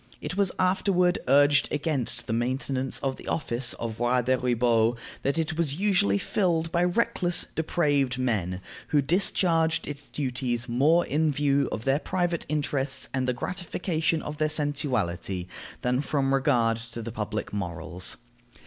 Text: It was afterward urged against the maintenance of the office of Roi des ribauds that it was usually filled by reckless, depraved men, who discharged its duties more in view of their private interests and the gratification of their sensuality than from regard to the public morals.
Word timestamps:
It 0.19 0.35
was 0.35 0.51
afterward 0.57 1.19
urged 1.27 1.71
against 1.71 2.25
the 2.25 2.33
maintenance 2.33 2.97
of 3.01 3.17
the 3.17 3.27
office 3.27 3.73
of 3.73 3.99
Roi 3.99 4.23
des 4.23 4.37
ribauds 4.37 4.97
that 5.21 5.37
it 5.37 5.55
was 5.59 5.75
usually 5.75 6.17
filled 6.17 6.71
by 6.71 6.83
reckless, 6.83 7.45
depraved 7.55 8.17
men, 8.17 8.61
who 8.87 9.03
discharged 9.03 9.87
its 9.87 10.09
duties 10.09 10.67
more 10.67 11.05
in 11.05 11.31
view 11.31 11.69
of 11.71 11.85
their 11.85 11.99
private 11.99 12.47
interests 12.49 13.09
and 13.13 13.27
the 13.27 13.33
gratification 13.33 14.23
of 14.23 14.37
their 14.37 14.49
sensuality 14.49 15.45
than 15.83 16.01
from 16.01 16.33
regard 16.33 16.77
to 16.77 17.03
the 17.03 17.11
public 17.11 17.53
morals. 17.53 18.17